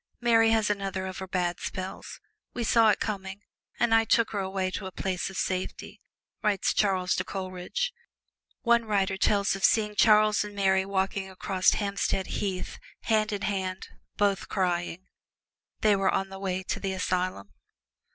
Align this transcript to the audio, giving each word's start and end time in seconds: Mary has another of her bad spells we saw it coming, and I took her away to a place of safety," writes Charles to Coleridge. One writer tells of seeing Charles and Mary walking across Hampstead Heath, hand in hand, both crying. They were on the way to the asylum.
Mary 0.19 0.49
has 0.49 0.67
another 0.71 1.05
of 1.05 1.19
her 1.19 1.27
bad 1.27 1.59
spells 1.59 2.19
we 2.55 2.63
saw 2.63 2.89
it 2.89 2.99
coming, 2.99 3.43
and 3.79 3.93
I 3.93 4.03
took 4.03 4.31
her 4.31 4.39
away 4.39 4.71
to 4.71 4.87
a 4.87 4.91
place 4.91 5.29
of 5.29 5.37
safety," 5.37 6.01
writes 6.41 6.73
Charles 6.73 7.13
to 7.17 7.23
Coleridge. 7.23 7.93
One 8.63 8.85
writer 8.85 9.15
tells 9.15 9.55
of 9.55 9.63
seeing 9.63 9.93
Charles 9.93 10.43
and 10.43 10.55
Mary 10.55 10.85
walking 10.87 11.29
across 11.29 11.73
Hampstead 11.73 12.25
Heath, 12.41 12.79
hand 13.01 13.31
in 13.31 13.43
hand, 13.43 13.89
both 14.17 14.49
crying. 14.49 15.07
They 15.81 15.95
were 15.95 16.09
on 16.09 16.29
the 16.29 16.39
way 16.39 16.63
to 16.63 16.79
the 16.79 16.93
asylum. 16.93 17.53